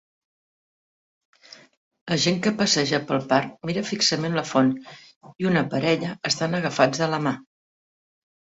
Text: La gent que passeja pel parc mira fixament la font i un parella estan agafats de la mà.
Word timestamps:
La 2.13 2.17
gent 2.23 2.39
que 2.47 2.53
passeja 2.61 3.01
pel 3.11 3.21
parc 3.33 3.69
mira 3.71 3.83
fixament 3.91 4.39
la 4.41 4.47
font 4.53 4.73
i 5.45 5.51
un 5.51 5.63
parella 5.75 6.15
estan 6.33 6.63
agafats 6.63 7.05
de 7.05 7.11
la 7.17 7.25
mà. 7.29 7.37